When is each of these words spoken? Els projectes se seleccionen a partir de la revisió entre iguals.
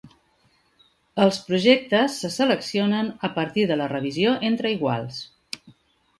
Els 1.25 1.37
projectes 1.49 2.15
se 2.23 2.31
seleccionen 2.37 3.13
a 3.31 3.33
partir 3.37 3.67
de 3.75 3.79
la 3.83 3.91
revisió 3.93 4.35
entre 4.51 4.75
iguals. 4.79 5.23